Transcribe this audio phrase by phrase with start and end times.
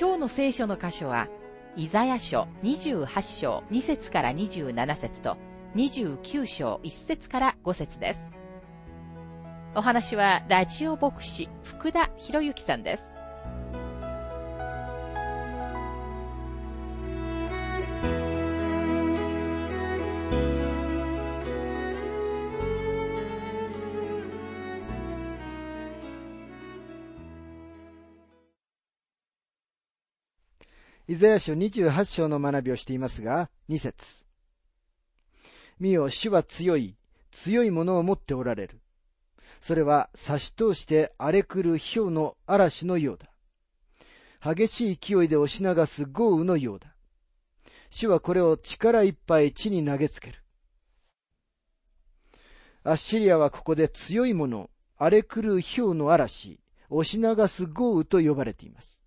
[0.00, 1.26] 今日の聖書の箇所は、
[1.74, 5.36] イザヤ書28章2節から27節と
[5.74, 8.24] 29章1節から5節です。
[9.74, 13.04] お話はラジオ牧師福田博之さんです。
[31.10, 34.26] イザヤ書28章の学びをしていますが、2節
[35.80, 36.98] 見よ、主は強い、
[37.30, 38.82] 強いものを持っておられる。
[39.62, 43.30] それは差し通して荒れ狂う氷の嵐のようだ。
[44.54, 46.94] 激しい勢いで押し流す豪雨のようだ。
[47.88, 50.44] 主はこれを力いっぱい地に投げつける。
[52.84, 59.02] アッシリアはここで強いもの、荒れ狂う氷の嵐、押し流す豪雨と呼ばれています。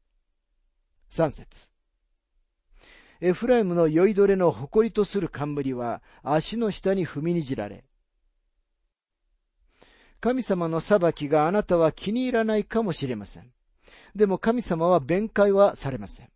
[1.11, 1.70] 3節
[3.21, 7.85] エフライムの酔いどれの誇りとする冠は足の下に踏みにじられ、
[10.19, 13.51] 神様の裁きがあなたは気に入らないかもしれません。
[14.15, 16.29] でも神様は弁解はされません。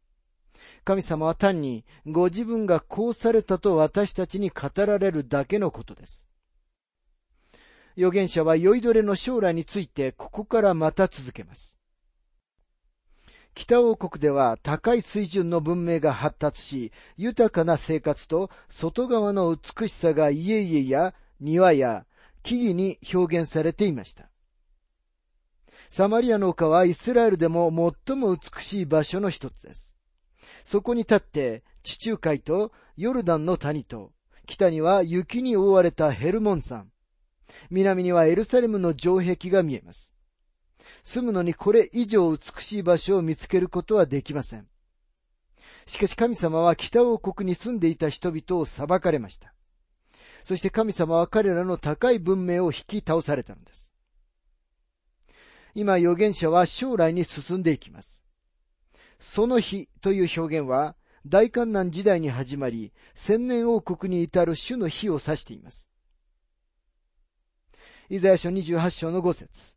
[0.83, 6.27] 神様は単にご自分がこうされたと私たちに語られるだけのことです。
[7.97, 11.77] 預言者は酔いどれの将来についてここからまた続けます。
[13.55, 22.05] 北王国では高い水準の文明が発達し、豊かな生活と外側の美しさが家々や庭や
[22.43, 24.29] 木々に表現されていました。
[25.89, 27.71] サマリアの丘はイスラエルでも
[28.05, 29.95] 最も美しい場所の一つです。
[30.65, 34.11] そこに立って地中海とヨルダンの谷と、
[34.45, 36.91] 北には雪に覆われたヘルモン山、
[37.69, 40.14] 南にはエルサレムの城壁が見えます。
[41.05, 44.67] 住むのにこれ以上美しい場所を見つけることはできません。
[45.85, 49.53] しかし神様は北王国に住んでいた人々を裁かれました。
[50.43, 53.93] そして神様は彼らの高い文明を引き倒されたのです。
[55.75, 58.25] 今預言者は将来に進んでいきます。
[59.19, 60.95] その日という表現は
[61.25, 65.91] 大観難時代に始まり、千年王国に至る主の日を指しています。
[68.09, 69.75] イザヤ書28章の5節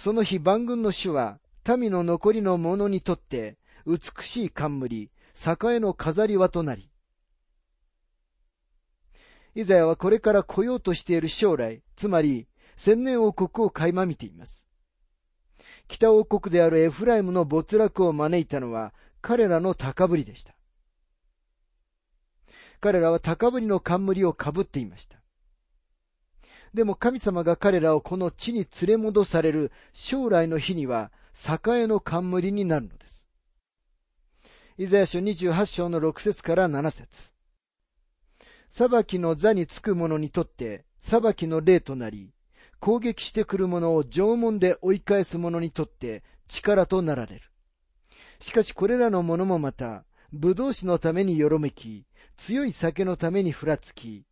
[0.00, 1.40] その日万軍の主は、
[1.76, 6.90] 民の残りの者にとって、美しい冠、栄の飾り輪となり、
[9.54, 14.64] イザヤはこれから来ようとしている将来、つまり、千年王国を垣間見ています。
[15.86, 20.54] 北王国であるエフライムの没落を招いたのは、彼らの高ぶりでした。
[22.80, 25.20] 彼らは高ぶりの冠をかぶっていました。
[26.74, 33.28] でも神様が彼らをこの地に連れ戻される将来の日には、栄の冠になるのです。
[34.78, 37.32] イザヤ書28章の6節から7節
[38.70, 42.32] 裁きの座につく者にとって、裁きの霊となり、
[42.78, 47.42] 攻撃してくる者を縄文で追い返す者にとって力となられる。
[48.38, 52.06] しかしこれらの者もまた、武道士のためによろめき、
[52.36, 54.24] 強い酒のためにふらつき、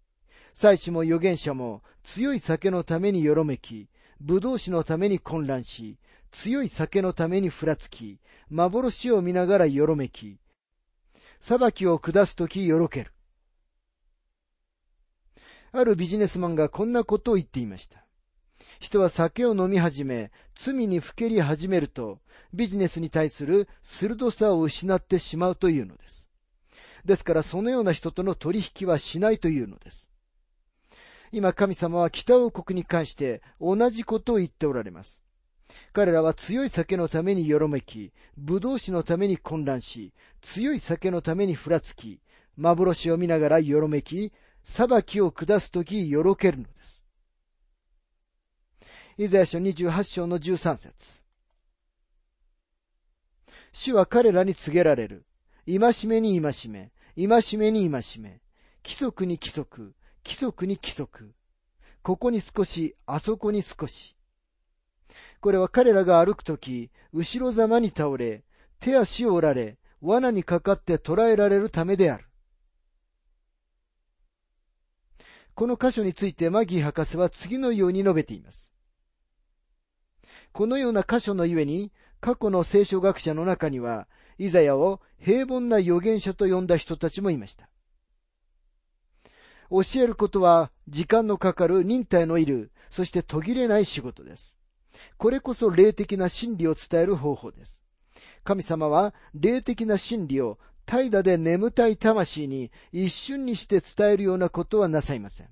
[0.60, 3.88] 祭司も預言者も強い酒のためによろめき、
[4.20, 5.98] 武道士のために混乱し、
[6.32, 8.18] 強い酒のためにふらつき、
[8.50, 10.40] 幻を見ながらよろめき、
[11.40, 13.12] 裁きを下すときよろける。
[15.70, 18.04] あるビジネスマンがこんなことを言っていました。
[18.80, 22.18] 人は酒を飲み始め、罪にふけり始めると、
[22.52, 26.28] ビジネスに対する鋭さを失ってしまうというのです。
[27.04, 30.10] ですからそのような人との取引はしないというのです。
[31.32, 35.22] 今神様は北王国に関して同じことを言っておられます。
[35.92, 42.20] 彼らは強い酒のためによろめき、武道士のために混乱し、強い酒のためにふらつき、
[42.56, 44.32] 幻を見ながらよろめき、
[44.62, 47.04] 裁きを下すときよろけるのです。
[49.18, 51.22] イザヤ書28章の13節
[53.72, 55.24] 主は彼らに告げられる。
[55.66, 58.40] 戒めに戒め、戒めに戒め、
[58.82, 59.94] 規則に規則、
[60.28, 61.32] 規則に規則。
[62.02, 64.14] ここに少し、あそこに少し。
[65.40, 68.44] これは彼らが歩くとき、後ろざまに倒れ、
[68.78, 72.26] 手足を折られ、罠にかかって捕らえられるためである。
[75.54, 78.70] この箇所についてマギー博士は次のように述べています。
[80.52, 81.90] このような箇所のゆえに、
[82.20, 87.70] 過去の聖書学者の中には、イザヤを平凡な預言者と呼んだ人たちもいました。
[89.70, 94.56] 教えることは時間のかかる忍耐のいる、そして途切れない仕事です。
[95.16, 97.82] これこそ霊的な真理を伝える方法です。
[98.44, 105.48] 神様は霊的な真理を怠惰で眠たい魂に一瞬にして伝えるようなことはなさいません。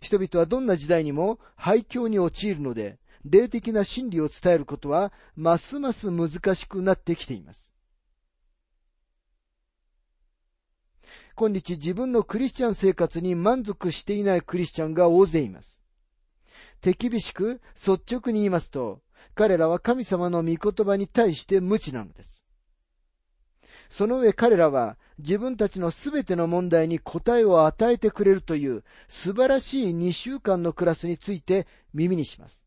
[0.00, 7.73] 人々はどんな時代にも廃墟に陥るので、霊的な真理を伝えることはますます難しくなってきています。
[11.36, 15.82] 今日自分のクリスチャン生活に満足していないクリスチャンが大勢います。
[16.80, 19.00] 手厳しく率直に言いますと、
[19.34, 22.46] 彼らは神様の御言葉に対して無知なのです。
[23.88, 32.64] その上彼らは自分たちのすべての問題に答えを与えてくれるという素晴らしい2週間のクラスについて耳にします。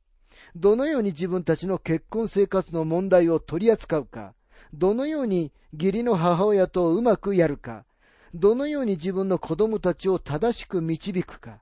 [0.55, 4.33] どのように自分たちの結婚生活の問題を取り扱うか、
[4.73, 7.85] どのように義理の母親とうまくやるか、
[8.33, 11.62] どのように自分の子供たちを正しく導くか、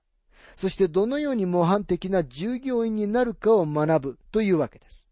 [0.56, 5.08] そしてどのように模範的な従業員になるかを学ぶというわけです。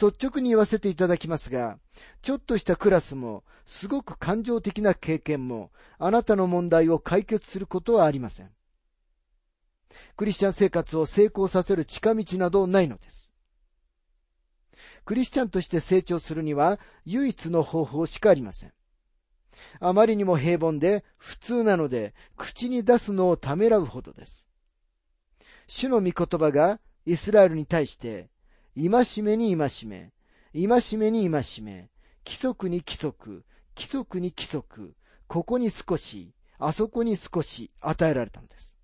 [0.00, 1.78] 率直に言わせていただきますが、
[2.20, 8.50] ちょっとしたクラスも、すごく感情的な経験も、あなたの問題を解決することはありません。
[10.16, 13.32] クリスチャン生活を成功させる近道などないのです。
[15.06, 18.75] クリスチャンとして成長するには唯一の方法しかありません。
[19.80, 24.46] あまりにも平凡で普通なので、口に出すのをためらうほどです。
[25.66, 28.30] 主の御言葉がイスラエルに対して、
[28.76, 30.12] 戒めに戒め、
[30.54, 31.90] 戒めに戒め、
[32.24, 33.44] 規則に規則、
[33.76, 34.94] 規則に規則、
[35.26, 38.76] ここに少し、あそこに少し与えられたのです。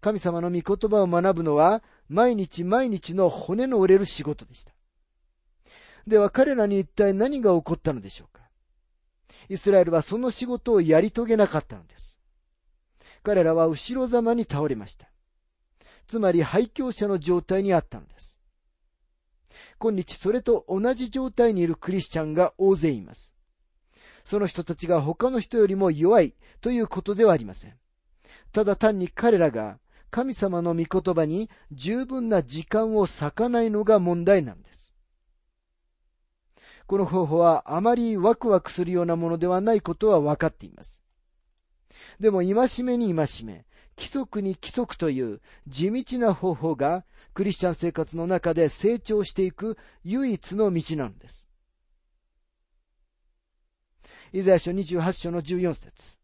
[0.00, 4.72] 神様の御言葉を学ぶのは、毎日毎日の骨の折れる仕事でした。
[6.06, 8.35] では彼らに一体何が起こったのでしょうか？
[9.48, 12.20] イスラエルはその仕事をやり遂げなかったのです。
[13.22, 15.08] 彼らは後ろざまに倒れました。
[16.06, 18.38] つまり廃墟者の状態にあったのです。
[19.78, 23.34] 今日それと同じ状態にいるクリスチャンが大勢います。
[24.24, 27.74] その人たちが他の人よりも弱いということではありません。
[28.52, 29.78] ただ単に彼らが
[30.10, 34.75] 神様の御言葉に十分な時間を割かないのが問題なんです。
[36.86, 41.02] この方法はあまりワクワクするようなものではないことは分かっています。
[42.20, 43.66] でも、戒めに戒め、
[43.96, 47.04] 規則に規則という地道な方法が
[47.34, 51.50] クリスチャン生活の中で成長していく唯一の道なのです。
[54.32, 56.18] イザヤ書28章の14節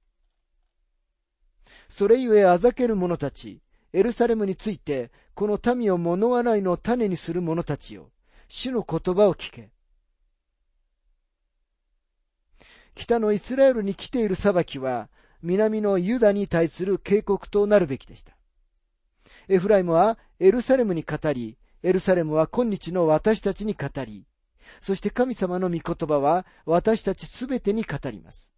[1.88, 3.62] それゆえあざける者たち、
[3.92, 8.10] エルサレムについて、この民を物笑いの種にする者たちよ、
[8.48, 9.70] 主の言葉を聞け。
[12.94, 15.08] 北のイスラエルに来ている裁きは、
[15.42, 18.36] 南のユダに対する警告となるべきでした。
[19.48, 24.24] エフライムはエルサレムに語り、エルサレムは今日の私たちに語り、
[24.80, 28.52] そして神様の御言葉は私たちすべてに語ります。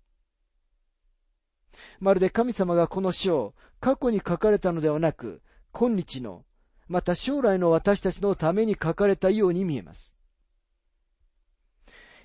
[2.00, 6.44] まるで神様がこの書を過去に書かれたのではなく、今日の、
[6.86, 10.14] また将来の私たちのために書かれたように見えます。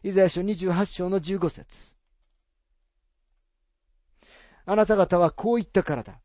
[0.04, 1.99] イザヤ書28章の15節
[4.72, 6.22] あなた方はこう言ったからだ。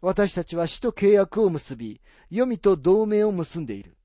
[0.00, 3.96] 私たちは死と契約を結び、黄泉と同盟を結んでいる。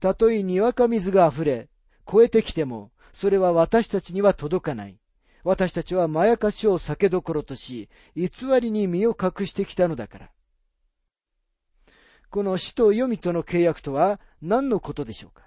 [0.00, 1.70] たとえにわか水が溢れ、
[2.06, 4.98] 超えてきても、それは私たちには届かない。
[5.44, 8.28] 私たちはまやかしを酒どころとし、偽
[8.60, 10.30] りに身を隠してきたのだから。
[12.28, 15.44] この死と黄泉との契約とは何のことでしょうか？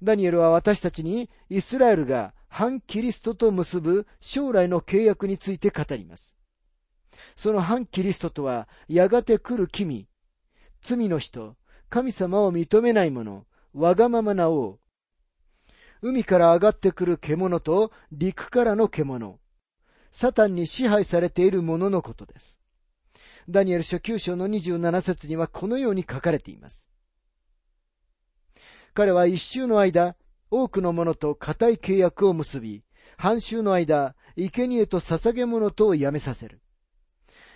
[0.00, 6.36] ダニエルは私たちにイスラエルが反キリストと結ぶ将来の契約について語ります。
[7.36, 10.08] その反キリストとは、やがて来る君、
[10.82, 11.56] 罪の人、
[11.88, 14.78] 神様を認めない者、わがままな王、
[16.00, 19.38] 海から上がってくる獣と陸からの獣、
[20.10, 22.58] サタンに支配されている者のことです。
[23.48, 26.88] ダニエル書9章の27節にはこのように書かれています。
[28.94, 30.16] 彼は一周の間、
[30.50, 32.82] 多くの者と固い契約を結び、
[33.16, 36.60] 半周の間、生贄と捧げ物とをやめさせる。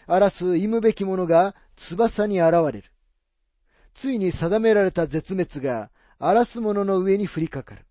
[0.07, 2.85] 荒らす忌むべき者が翼に現れる。
[3.95, 7.87] ついに定められた絶滅が荒らす者の上に降りかかる。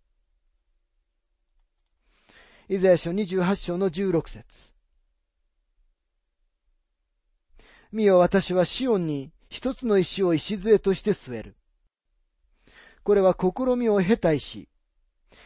[2.69, 4.73] イザヤ書28章の16節
[7.91, 11.57] 見よ私はシオンに一つの石を礎として据える。
[13.03, 14.69] これは試みを経た石。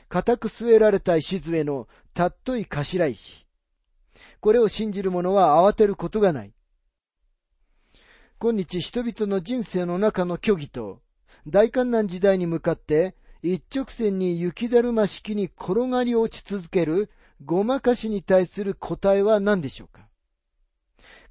[0.08, 3.46] 固く据えられた礎のたっとい頭石。
[4.40, 6.54] これを信じる者は慌てることがない。
[8.40, 11.02] 今日人々の人生の中の虚偽と
[11.48, 17.10] 大観難時代に向かって一直線に雪だるま式に転がり落ち続ける
[17.44, 20.08] ごまかしに対する答えは何でしょうか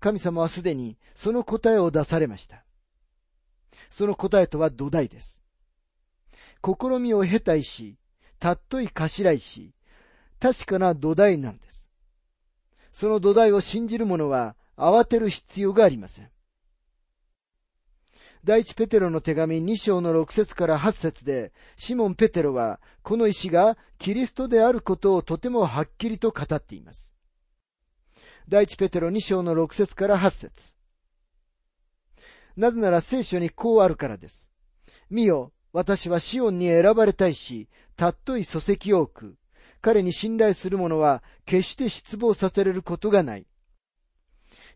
[0.00, 2.64] 神様はすでにその答えを出されました。
[3.90, 5.42] その答えとは土台です。
[6.62, 7.96] 試みを経た石、
[8.44, 9.72] たっとい頭石、
[10.38, 11.88] 確かな土台なんです。
[12.92, 16.28] その土台を信じる者は慌てる必要がありません。
[18.44, 27.14] 第一ペテロの手紙2章の6節から8節で、シモン・ペテロは、この石がキリストであることをとてもはっきりと語っています。
[28.46, 30.74] 第一ペテロ2章の6節から8節
[32.58, 34.50] なぜなら聖書にこうあるからです。
[35.08, 39.36] 見よ、私はシオンに選ばれたいし、たっとい礎石を置く。
[39.80, 43.46] 彼に信頼する者は決して失望させれることがない。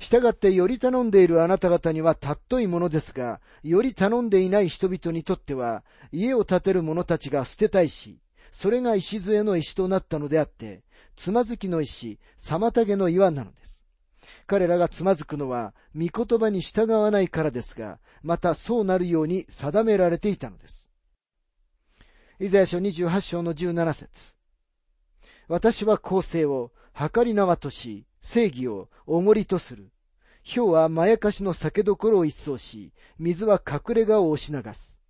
[0.01, 8.19] 従ってより頼んでいるあなた方にはたっといものですが、より頼んでいない人々にとっては、家を建てる者たちが捨てたいし、
[8.51, 10.83] それが礎の石となったのであって、
[11.15, 13.85] つまずきの石、妨げの岩なのです。
[14.49, 20.88] 彼らがつまずくのは、御言葉に従わないからですが、またそうなるように定められていたのです。
[22.41, 24.35] イザヤ書28章の17節
[25.49, 29.91] 私は公正を、計り縄とし、正義を重りとする。
[30.45, 35.01] 氷はまやかしの酒どころを一掃し、水は隠れ家を押し流す。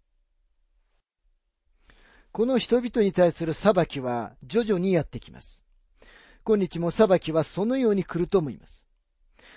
[2.32, 5.64] この人々に対する裁きは徐々にやってきます。
[6.44, 8.88] 今日も裁きはそのように来ると思います。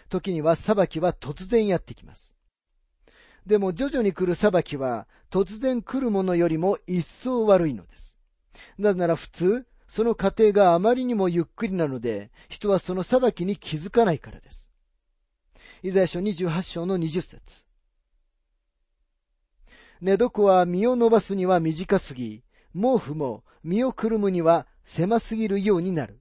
[0.09, 2.35] 時には裁きは突然やってきます。
[3.45, 8.17] でも徐々に来る裁きは突然来るものよりも一層悪いのです。
[8.77, 14.71] なぜなら普通、その過程があまりにもゆっくりなので、人はその裁きに気づかないからです。
[15.83, 17.65] イザヤ書28章の20節
[19.99, 22.43] 寝床は身を伸ばすには短すぎ、
[22.73, 26.20] 毛布も身をくるむには狭すぎるようになる。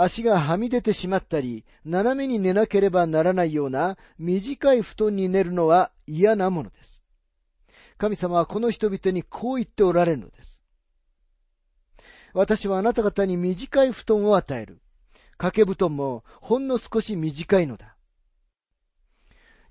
[0.00, 7.02] 足がはみ出てしまったり、斜めに寝なければならないような短い布団に寝るのは嫌なものです。
[7.96, 10.62] 神様はこの人々にこう言っておられるのです。
[12.32, 14.80] 私はあなた方に短い布団を与える。
[15.32, 17.96] 掛け布団もほんの少し短いのだ。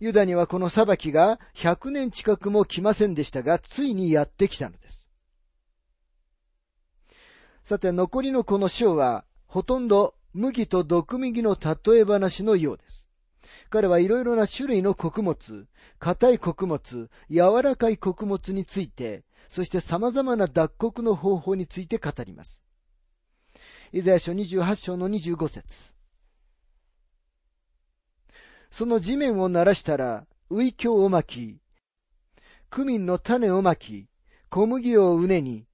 [0.01, 5.10] ユダにはこの裁きが100年近くも来ませんでしたが、ついにやってきたのです。
[7.63, 13.10] さて、残りのこの章は、ほとんど麦と毒麦の例え話のようです。
[13.72, 15.65] 彼はいろいろな種類の穀物、
[15.98, 22.63] 硬い穀物、柔らかい穀物について、そして様々な脱穀の方法について語ります。
[23.91, 25.96] イザヤ書28章の25節
[28.70, 31.58] その地面を鳴らしたら、ウイキョウを巻き、
[32.70, 34.08] クミンの種を巻き、
[34.51, 35.65] 小麦を畝に、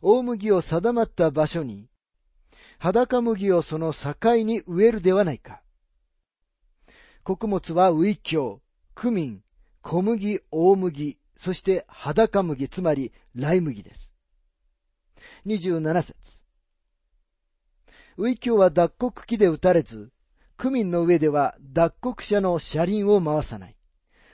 [0.00, 1.88] 大麦を定まった場所に、
[2.82, 5.62] 裸麦をその境に植えるではないか。
[7.22, 8.60] 穀物はウイキョウ、
[8.96, 9.42] クミン、
[9.82, 14.12] 小麦、大麦、そして裸麦、つまりライ麦です。
[15.46, 16.42] 27節
[18.16, 20.10] ウイキョウは脱穀機で打たれず、
[20.56, 23.76] 区民の上では脱穀者の車輪を回さない。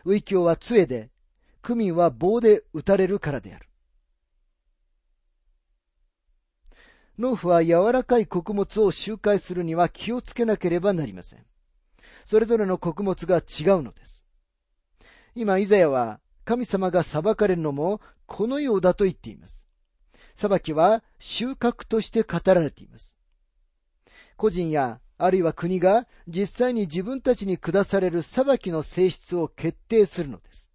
[0.06, 1.10] ウイキョウは杖で、
[1.60, 3.67] 区民は棒で打たれるからである。
[7.18, 11.44] 農夫は柔らかい穀物を周回するには気をつけなければなりません。
[12.26, 14.26] それぞれの穀物が違うのです。
[15.34, 19.66] 今、イザヤは神様が裁かれるのもこのようだと言っています。
[20.34, 23.18] 裁きは収穫として語られています。
[24.36, 30.70] 個人やあるいは国が実際に自分たちに下される裁きの性質を決定するのです。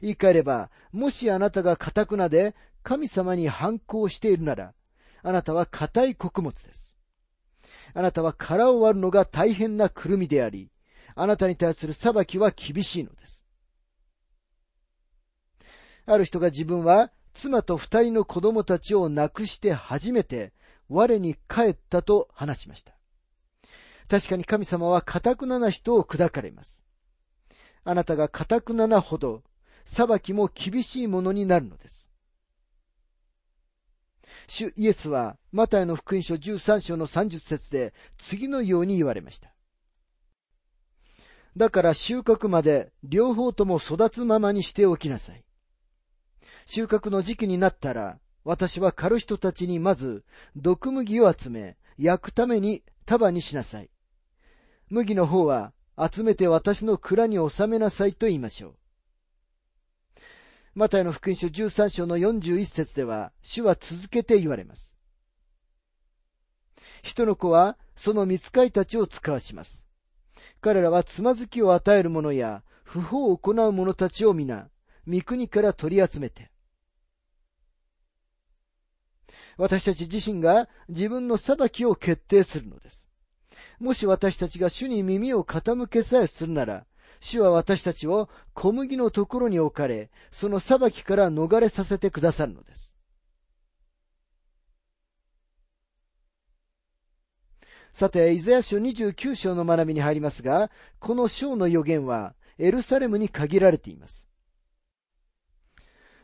[0.00, 4.74] 言い換えれば、もしあなたが堅くなで神様に反抗しているなら、
[5.22, 6.98] あなたは硬い穀物です。
[7.94, 10.70] あなたは殻を割るのが大変なくるみであり、
[11.14, 13.44] あなたに対する裁きは厳しいのです。
[16.06, 20.52] ある人が自分は妻と二人の子供たちを亡くして初めて
[20.88, 22.94] 我に帰ったと話しました。
[24.08, 26.84] 確かに神様は堅くなな人を砕かれます。
[27.84, 29.42] あなたが固くななほど、
[29.84, 32.09] 裁きも厳しいものになるのです。
[34.52, 39.54] 主イエスは、マタイの福音書13章の30節で次のように言われました。
[41.56, 45.44] だから収穫まで両方とも育つままにしておきなさい。
[46.66, 50.24] 収穫の時期になったら、私は狩る人たちにまず、
[50.56, 53.90] 毒麦を集め、焼くために束にしなさい。
[54.88, 58.79] 麦の方は、集めて私の蔵に収めなさいと言いましょう。
[60.80, 64.96] マタイの福音書13章の41節では、主は続けて言われます。
[67.02, 69.84] 人の子は、その見つかいたちを使わします。
[70.62, 74.70] 彼らはつまずきを与える者や、不法を行う者たちを皆、
[75.06, 76.50] 御国から取り集めて、
[79.58, 83.10] 私たち自身が自分の裁きを決定するのです。
[83.80, 86.86] もし私たちが主に耳を傾けさえするなら、
[87.20, 92.94] 主は私たちを小麦のところに置かれ、その裁きから逃れさせてくださるのです。
[97.92, 104.26] さて、イザヤ書29章の学びに入りますが、この章の予言はエルサレムに限られています。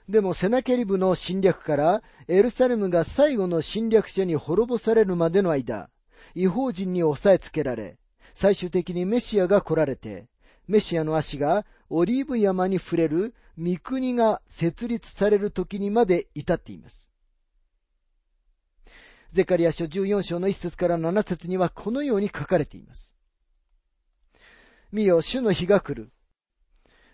[0.08, 5.90] でもセナケリブの侵略からエルサレムが最後の侵略者に滅ぼされるまでの間、
[6.34, 7.98] 違法人に押さえつけられ、
[8.32, 10.28] 最終的にメシアが来られて、
[10.68, 17.10] メシアの足がオリーブ山に触れる御国が設立される時にまで至っています。
[19.32, 23.14] ゼカリア書14章の1節から7節にはこのように書かれています。
[24.92, 26.10] 見よ、主の日が来る。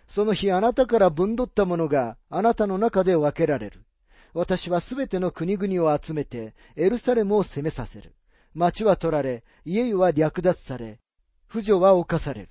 [0.07, 3.85] その日あなたから分取ったものがあなたの中で分けられる。
[4.33, 8.15] 私はすべての国々を集めてエルサレムを攻めさせる。
[8.53, 10.99] 町は取られ、家は略奪され、
[11.47, 12.49] 婦女は侵される。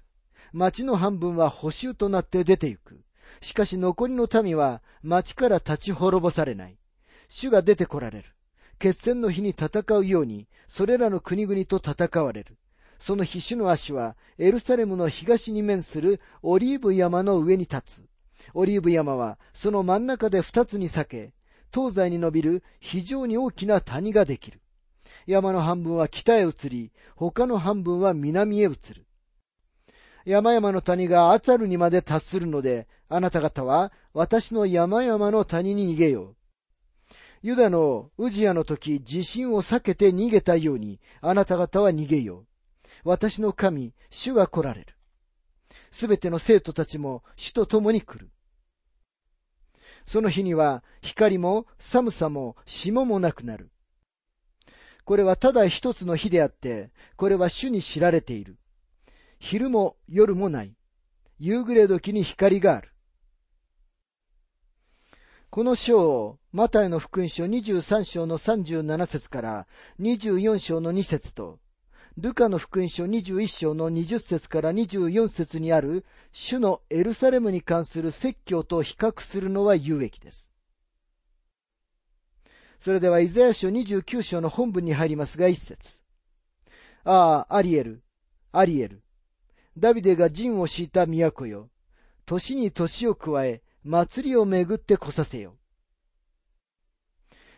[0.53, 3.01] 町の半分は補修となって出て行く。
[3.41, 6.77] しかし残りの民は町から立ち滅ぼされない。
[7.29, 8.25] 主が出てこられる。
[8.79, 12.57] 決戦の日に戦うように、それらの国々と戦われる。
[12.99, 18.03] その必死の足はエルサレムの東に面するオリーブ山の上に立つ。
[18.55, 21.35] オリーブ山はその真ん中で二つに裂け、
[21.75, 24.61] 東西に伸びる非常に大きな谷ができる。
[25.27, 29.07] 山の半分は北へ移り、他の半分は南へ移る。
[30.25, 36.37] 山々の谷がアツァルにまで達するので、あなた方は私の山々の谷に逃げよう。
[37.43, 42.47] ユダのウジヤの時、地震を避けて逃げたように、あなた方は逃げよう。
[43.05, 44.97] 私の神、主が来られる。
[45.91, 48.31] すべての生徒たちも主と共に来る。
[50.07, 53.71] その日には光も寒さも霜もなくなる。
[55.05, 58.57] これはただ一つの日であって、これは主に知られている。
[59.45, 60.77] 昼も夜もない。
[61.41, 62.95] 夕暮れ時に光がある。
[65.51, 69.67] この章を、マタイの福音書23章の37節から
[69.99, 71.59] 24章の2節と、
[72.17, 80.53] ルカの福音書21章の20節から24節にある主のエルサレムに関する説教と比較するのは有益です。
[82.79, 86.01] それではイザヤ書29章の本文に入りますが一節。
[87.03, 88.05] ああ、アリエル、
[88.53, 89.03] アリエル。
[89.77, 91.71] ダビデが陣を敷いた都よ。
[92.27, 95.57] 年に年を加え、祭りをめぐって来させよ。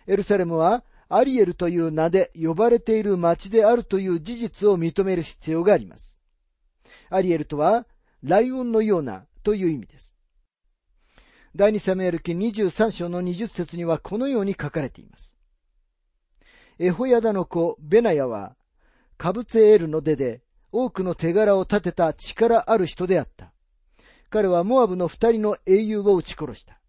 [0.06, 6.18] エルサレムはアリエルという名で呼ばれている町であるという事実を認める必要があります。
[7.10, 7.86] アリエルとは、
[8.22, 10.16] ライオンのようなという意味です。
[11.54, 15.34] 第二サムエル記23章の20節にはこのように書かれています。
[16.78, 18.56] エホヤダの子ベナヤは、
[19.16, 20.42] カブツエールの出で
[20.76, 23.52] 多くの手柄を立てた力ある人であった。
[24.28, 26.80] 彼はモアブの二人の英雄を撃ち殺した。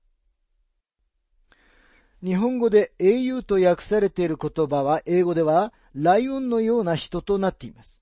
[2.24, 8.02] 日本語で英雄と訳されている言葉は英語ではライオンのような人となっています。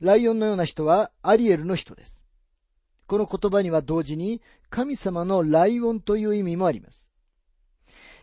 [0.00, 2.26] ライオンのような人はアリエルの人です。
[3.06, 7.12] この言葉には同時に神様のライオンという意味もあります。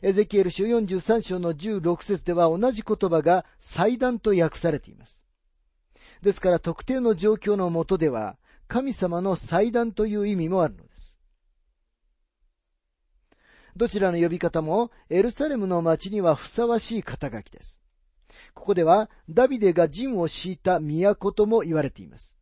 [0.01, 5.28] エゼキエル書43章の16節では同じ言葉が祭壇と訳されています。
[6.21, 11.17] ですから特定の状況のもとでは神様の祭壇という意味もあるのです。
[13.75, 17.79] どちらの呼び方もエルサレムの町にはふさわしい肩書きです。
[18.53, 22.35] ここではダビデが陣を敷いた都とも言われています。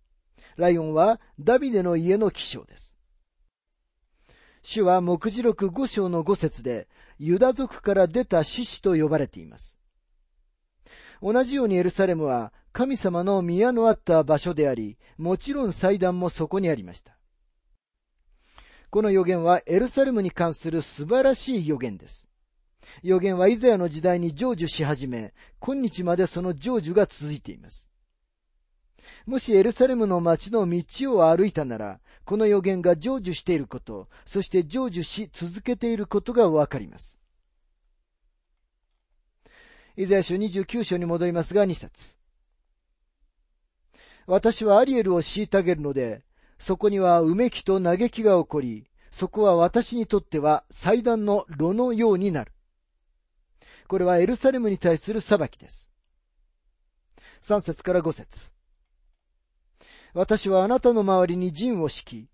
[0.55, 2.95] ライオンはダビデの家の記章です。
[4.63, 6.87] 主は目次録五章の五節で
[7.19, 9.79] ユダ族から出た獅子と呼ばれています。
[11.21, 17.17] 同じようにエルサレムは神様の宮のあった場所であり、もちろん祭壇もそこにありました。
[18.91, 22.29] この予言はエルサレムに関する素晴らしい予言です。
[23.01, 27.89] 予言はイザヤの時代に成就し始め、今日までその成就が続いています。
[29.25, 37.17] もしエルサレムの街の道を歩いたなら、この予言が成就していること、そして成就し続けていることがわかります。
[39.95, 42.16] イザヤ書29章に戻りますが2節
[44.27, 46.21] 私はアリエルを虐げるので、
[46.59, 52.51] そこにはうめきと嘆きが起こり、そこは私にとっては祭壇の炉のようになる。
[53.87, 55.89] これはエルサレムに対する裁きです。
[57.41, 58.51] 3節から5節
[60.13, 62.29] 私はあなたの周りに陣を敷き、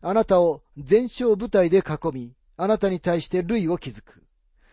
[0.00, 4.24] あなたを全勝部隊で囲み、あなたに対して類を築く。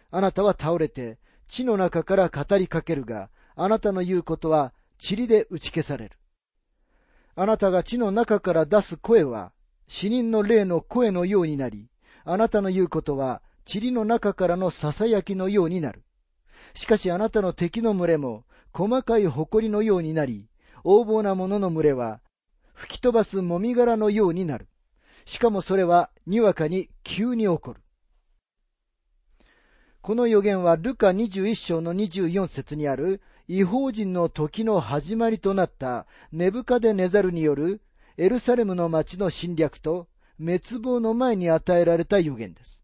[0.10, 4.74] あなたは倒れて、地の中から語りかけるが、あなたの言うことは
[5.08, 6.18] 塵で打ち消される。
[7.38, 9.52] あなたが地の中から出す声は、
[9.88, 11.90] 死人の霊の声のようになり、
[12.24, 16.04] あなたの言うことは、塵の中からの囁きのようになる。
[16.74, 20.48] しかしあなたの敵の群れも、細かい埃のようになり、
[20.86, 22.22] 横暴な者の群れは、
[22.74, 24.68] 吹き飛ばすもみ殻のようになる。
[25.26, 27.82] しかもそれは、にわかに急に起こる。
[30.02, 37.82] この予言はルカ21章の24節にある違法人の時の始まりとなったネブカデネザルによる
[38.18, 40.08] エルサレムの町の侵略と
[40.40, 42.84] 滅亡の前に与えられた予言です。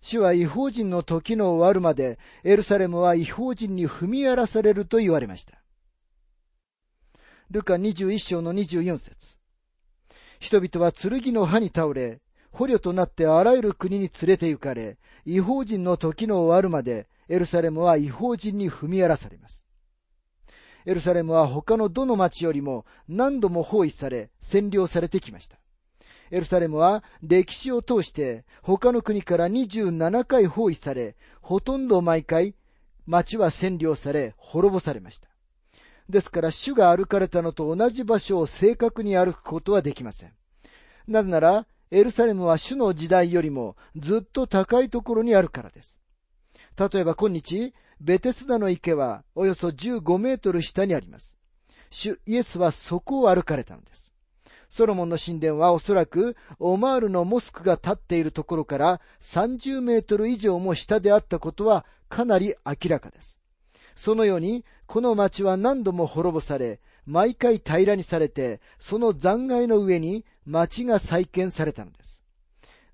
[0.00, 5.60] 主は違法人の時の終わるまでエルサレムは違法人に踏み荒らされると言われました。
[7.50, 9.38] ルカ21章の24節
[10.38, 19.64] 人々は剣の刃に倒れ、捕虜となってあらゆる国に連れて行かれ、違法人の時の終わるまで、エルサレムは違法人に踏み荒らされます。
[20.86, 25.58] エルサレムは他のどの町よりも何度も包囲され、占領されてきました。
[26.30, 32.54] エルサレムは歴史を通して他の国から27回包囲され、ほとんど毎回
[33.06, 35.28] 町は占領され、滅ぼされました。
[36.08, 40.32] ですから主が歩かれたのと同じ場所を正確に歩くことはできません。
[41.06, 45.97] なぜなら、エルサレムは主の時代よりもずっと高いところにあるからです。
[46.78, 51.36] 例えば今日、ベテスダの池はおよそ15メートル下にあります。
[51.90, 54.14] 主イエスはそこを歩かれたのです。
[54.70, 63.40] ソロモンの神殿はおそらくオマールのモスクが立っているところから30メートル以上も下であったことはかなり明らかです。
[63.96, 72.22] そのように、この町は何度も滅ぼされ、毎回平らにされて、その残骸の上に町が再建されたのです。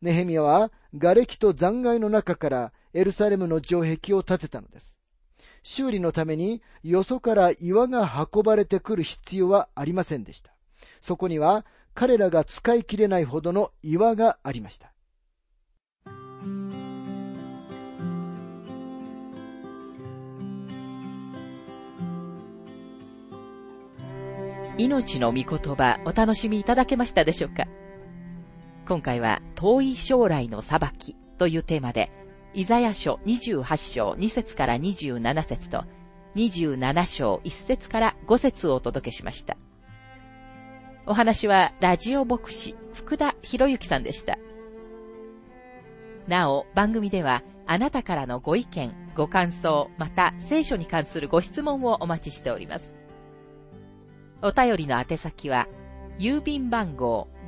[0.00, 5.00] ネヘミヤは瓦礫と残骸の中からエルサレムの城壁を建てたのです。
[5.64, 10.52] 修理のためによそから岩が運ばれてくる必要はありませんでした。
[11.00, 14.92] そこには彼らが使い切れないほどの岩がありました。
[24.76, 27.64] 命の御言葉お楽しみいただけましたでしょうか？
[28.86, 32.10] 今回は遠い将来の裁きというテーマで、
[32.52, 35.84] イザヤ書28章2節から27節と
[36.36, 39.56] 27章1節から5節をお届けしました。
[41.06, 44.38] お話はラジオ牧師福田博之さんでした。
[46.28, 52.92] なお、番組ではあなたからのご意見、ご感想、また聖書に関するご質問をお待ちしております。
[54.42, 55.68] お便りの宛先は、
[56.18, 57.28] 郵便番号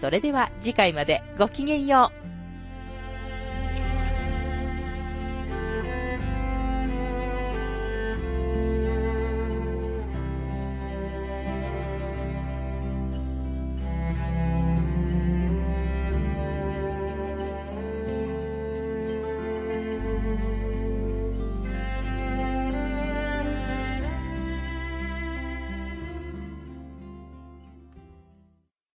[0.00, 2.25] それでは次回までごきげんよう。